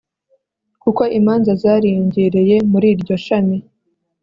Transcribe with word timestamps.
kuko 0.81 1.01
imanza 1.19 1.51
zariyongereye 1.63 2.55
muri 2.71 2.87
iryo 2.93 3.15
shami 3.25 3.57